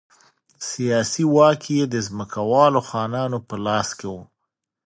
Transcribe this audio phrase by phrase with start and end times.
[0.69, 4.27] سیاسي واک یې د ځمکوالو خانانو په لاس کې ورکاوه.